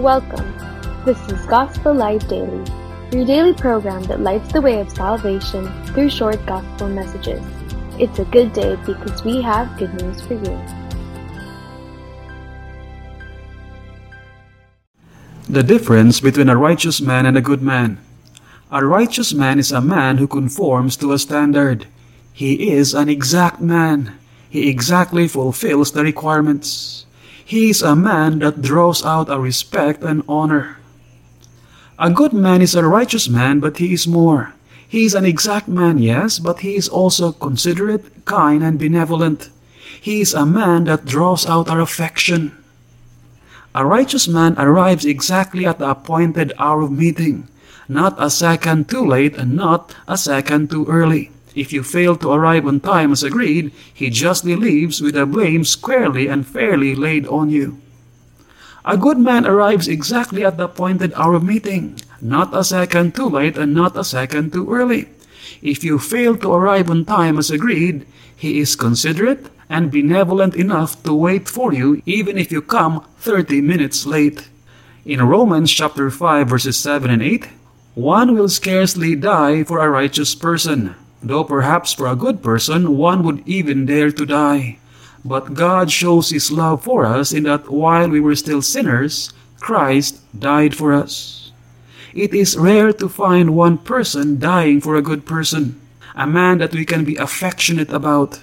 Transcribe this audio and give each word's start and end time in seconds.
Welcome. 0.00 0.56
This 1.04 1.20
is 1.28 1.44
Gospel 1.44 1.92
Light 1.92 2.26
Daily, 2.26 2.64
your 3.12 3.26
daily 3.26 3.52
program 3.52 4.02
that 4.04 4.20
lights 4.20 4.50
the 4.50 4.62
way 4.62 4.80
of 4.80 4.88
salvation 4.90 5.68
through 5.84 6.08
short 6.08 6.40
gospel 6.46 6.88
messages. 6.88 7.44
It's 7.98 8.18
a 8.18 8.24
good 8.24 8.54
day 8.54 8.76
because 8.86 9.22
we 9.24 9.42
have 9.42 9.76
good 9.76 9.92
news 10.00 10.22
for 10.22 10.40
you. 10.40 10.58
The 15.50 15.62
difference 15.62 16.18
between 16.18 16.48
a 16.48 16.56
righteous 16.56 17.02
man 17.02 17.26
and 17.26 17.36
a 17.36 17.42
good 17.42 17.60
man. 17.60 17.98
A 18.70 18.82
righteous 18.82 19.34
man 19.34 19.58
is 19.58 19.70
a 19.70 19.82
man 19.82 20.16
who 20.16 20.26
conforms 20.26 20.96
to 20.96 21.12
a 21.12 21.18
standard. 21.18 21.86
He 22.32 22.70
is 22.70 22.94
an 22.94 23.10
exact 23.10 23.60
man. 23.60 24.16
He 24.48 24.70
exactly 24.70 25.28
fulfills 25.28 25.92
the 25.92 26.02
requirements. 26.02 27.04
He 27.50 27.70
is 27.70 27.82
a 27.82 27.96
man 27.96 28.38
that 28.46 28.62
draws 28.62 29.04
out 29.04 29.26
a 29.26 29.40
respect 29.40 30.04
and 30.06 30.22
honor. 30.28 30.78
A 31.98 32.08
good 32.08 32.32
man 32.32 32.62
is 32.62 32.76
a 32.76 32.86
righteous 32.86 33.28
man, 33.28 33.58
but 33.58 33.78
he 33.78 33.92
is 33.92 34.06
more. 34.06 34.54
He 34.86 35.04
is 35.04 35.18
an 35.18 35.24
exact 35.24 35.66
man, 35.66 35.98
yes, 35.98 36.38
but 36.38 36.60
he 36.60 36.76
is 36.76 36.88
also 36.88 37.32
considerate, 37.32 38.24
kind, 38.24 38.62
and 38.62 38.78
benevolent. 38.78 39.50
He 40.00 40.20
is 40.20 40.32
a 40.32 40.46
man 40.46 40.84
that 40.84 41.10
draws 41.10 41.44
out 41.44 41.68
our 41.68 41.80
affection. 41.80 42.54
A 43.74 43.84
righteous 43.84 44.28
man 44.28 44.54
arrives 44.56 45.04
exactly 45.04 45.66
at 45.66 45.80
the 45.80 45.90
appointed 45.90 46.52
hour 46.56 46.82
of 46.82 46.92
meeting, 46.92 47.48
not 47.88 48.14
a 48.22 48.30
second 48.30 48.88
too 48.88 49.04
late 49.04 49.34
and 49.34 49.56
not 49.56 49.92
a 50.06 50.16
second 50.16 50.70
too 50.70 50.86
early. 50.86 51.32
If 51.60 51.74
you 51.74 51.82
fail 51.82 52.16
to 52.16 52.32
arrive 52.32 52.66
on 52.66 52.80
time 52.80 53.12
as 53.12 53.22
agreed, 53.22 53.72
he 53.92 54.08
justly 54.08 54.56
leaves 54.56 55.02
with 55.02 55.12
the 55.12 55.26
blame 55.26 55.62
squarely 55.64 56.26
and 56.26 56.46
fairly 56.46 56.94
laid 56.94 57.26
on 57.26 57.50
you. 57.50 57.76
A 58.82 58.96
good 58.96 59.18
man 59.18 59.44
arrives 59.46 59.86
exactly 59.86 60.42
at 60.42 60.56
the 60.56 60.64
appointed 60.64 61.12
hour 61.12 61.34
of 61.34 61.44
meeting, 61.44 62.00
not 62.18 62.56
a 62.56 62.64
second 62.64 63.14
too 63.14 63.28
late 63.28 63.58
and 63.58 63.74
not 63.74 63.94
a 63.94 64.04
second 64.04 64.54
too 64.54 64.72
early. 64.72 65.10
If 65.60 65.84
you 65.84 65.98
fail 65.98 66.34
to 66.38 66.50
arrive 66.50 66.88
on 66.88 67.04
time 67.04 67.36
as 67.36 67.50
agreed, 67.50 68.06
he 68.34 68.58
is 68.58 68.74
considerate 68.74 69.52
and 69.68 69.92
benevolent 69.92 70.56
enough 70.56 71.02
to 71.02 71.12
wait 71.12 71.46
for 71.46 71.74
you 71.74 72.00
even 72.06 72.38
if 72.38 72.50
you 72.50 72.62
come 72.62 73.04
30 73.18 73.60
minutes 73.60 74.06
late. 74.06 74.48
In 75.04 75.20
Romans 75.20 75.70
chapter 75.70 76.10
5 76.10 76.48
verses 76.48 76.78
7 76.78 77.10
and 77.10 77.20
8, 77.22 77.48
one 77.92 78.32
will 78.32 78.48
scarcely 78.48 79.14
die 79.14 79.62
for 79.62 79.84
a 79.84 79.90
righteous 79.90 80.34
person, 80.34 80.94
though 81.22 81.44
perhaps 81.44 81.92
for 81.92 82.06
a 82.06 82.16
good 82.16 82.42
person 82.42 82.96
one 82.96 83.22
would 83.22 83.46
even 83.46 83.86
dare 83.86 84.10
to 84.12 84.26
die. 84.26 84.78
But 85.24 85.54
God 85.54 85.90
shows 85.90 86.30
his 86.30 86.50
love 86.50 86.82
for 86.82 87.04
us 87.04 87.32
in 87.32 87.44
that 87.44 87.70
while 87.70 88.08
we 88.08 88.20
were 88.20 88.36
still 88.36 88.62
sinners, 88.62 89.32
Christ 89.60 90.20
died 90.38 90.74
for 90.74 90.92
us. 90.92 91.52
It 92.14 92.34
is 92.34 92.56
rare 92.56 92.92
to 92.94 93.08
find 93.08 93.54
one 93.54 93.78
person 93.78 94.40
dying 94.40 94.80
for 94.80 94.96
a 94.96 95.02
good 95.02 95.26
person, 95.26 95.80
a 96.16 96.26
man 96.26 96.58
that 96.58 96.72
we 96.72 96.84
can 96.84 97.04
be 97.04 97.16
affectionate 97.16 97.92
about. 97.92 98.40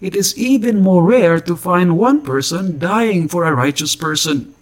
It 0.00 0.16
is 0.16 0.36
even 0.36 0.82
more 0.82 1.04
rare 1.04 1.40
to 1.40 1.56
find 1.56 1.96
one 1.96 2.22
person 2.22 2.78
dying 2.78 3.28
for 3.28 3.44
a 3.44 3.54
righteous 3.54 3.94
person, 3.94 4.54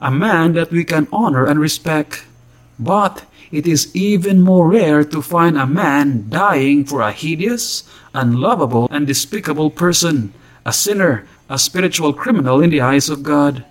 a 0.00 0.10
man 0.10 0.54
that 0.54 0.70
we 0.70 0.84
can 0.84 1.08
honor 1.12 1.44
and 1.44 1.60
respect. 1.60 2.24
But 2.78 3.24
it 3.50 3.66
is 3.66 3.94
even 3.94 4.40
more 4.40 4.68
rare 4.68 5.04
to 5.04 5.22
find 5.22 5.56
a 5.56 5.66
man 5.66 6.28
dying 6.28 6.84
for 6.84 7.00
a 7.00 7.12
hideous, 7.12 7.84
unlovable, 8.14 8.88
and 8.90 9.06
despicable 9.06 9.70
person, 9.70 10.32
a 10.64 10.72
sinner, 10.72 11.26
a 11.48 11.58
spiritual 11.58 12.12
criminal 12.12 12.60
in 12.62 12.70
the 12.70 12.80
eyes 12.80 13.08
of 13.08 13.22
God. 13.22 13.64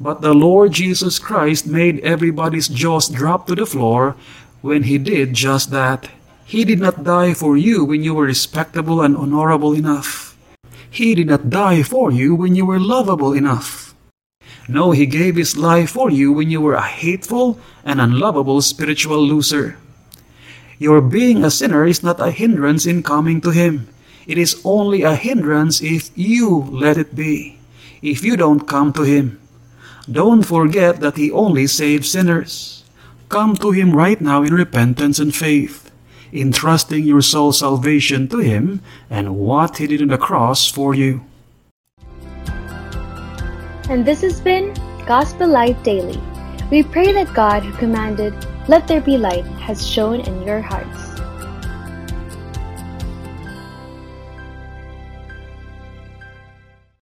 But 0.00 0.20
the 0.20 0.34
Lord 0.34 0.72
Jesus 0.72 1.18
Christ 1.18 1.66
made 1.66 2.00
everybody's 2.00 2.68
jaws 2.68 3.08
drop 3.08 3.46
to 3.46 3.54
the 3.54 3.66
floor 3.66 4.16
when 4.60 4.84
he 4.84 4.98
did 4.98 5.34
just 5.34 5.70
that. 5.70 6.10
He 6.44 6.64
did 6.64 6.80
not 6.80 7.04
die 7.04 7.32
for 7.34 7.56
you 7.56 7.84
when 7.84 8.02
you 8.02 8.14
were 8.14 8.26
respectable 8.26 9.00
and 9.00 9.16
honorable 9.16 9.72
enough. 9.72 10.36
He 10.90 11.14
did 11.14 11.28
not 11.28 11.50
die 11.50 11.82
for 11.82 12.10
you 12.10 12.34
when 12.34 12.54
you 12.54 12.66
were 12.66 12.80
lovable 12.80 13.32
enough. 13.32 13.93
No, 14.68 14.92
He 14.92 15.06
gave 15.06 15.36
His 15.36 15.56
life 15.56 15.90
for 15.90 16.10
you 16.10 16.32
when 16.32 16.50
you 16.50 16.60
were 16.60 16.74
a 16.74 16.82
hateful 16.82 17.58
and 17.84 18.00
unlovable 18.00 18.62
spiritual 18.62 19.20
loser. 19.20 19.76
Your 20.78 21.00
being 21.00 21.44
a 21.44 21.50
sinner 21.50 21.86
is 21.86 22.02
not 22.02 22.20
a 22.20 22.30
hindrance 22.30 22.86
in 22.86 23.02
coming 23.02 23.40
to 23.42 23.50
Him. 23.50 23.88
It 24.26 24.38
is 24.38 24.60
only 24.64 25.02
a 25.02 25.14
hindrance 25.14 25.82
if 25.82 26.10
you 26.16 26.66
let 26.70 26.96
it 26.96 27.14
be, 27.14 27.58
if 28.02 28.24
you 28.24 28.36
don't 28.36 28.66
come 28.66 28.92
to 28.94 29.02
Him. 29.02 29.40
Don't 30.10 30.42
forget 30.42 31.00
that 31.00 31.16
He 31.16 31.30
only 31.30 31.66
saves 31.66 32.10
sinners. 32.10 32.84
Come 33.28 33.56
to 33.56 33.70
Him 33.70 33.92
right 33.92 34.20
now 34.20 34.42
in 34.42 34.54
repentance 34.54 35.18
and 35.18 35.34
faith, 35.34 35.90
entrusting 36.32 37.04
your 37.04 37.22
soul's 37.22 37.58
salvation 37.58 38.28
to 38.28 38.38
Him 38.38 38.80
and 39.08 39.36
what 39.36 39.78
He 39.78 39.86
did 39.86 40.02
on 40.02 40.08
the 40.08 40.18
cross 40.18 40.70
for 40.70 40.94
you. 40.94 41.24
And 43.88 44.04
this 44.04 44.22
has 44.22 44.40
been 44.40 44.72
Gospel 45.06 45.46
Light 45.46 45.82
Daily. 45.84 46.18
We 46.70 46.82
pray 46.82 47.12
that 47.12 47.34
God, 47.34 47.62
who 47.62 47.72
commanded, 47.76 48.34
Let 48.66 48.88
there 48.88 49.02
be 49.02 49.18
light, 49.18 49.44
has 49.60 49.86
shone 49.86 50.20
in 50.22 50.42
your 50.42 50.62
hearts. 50.62 51.13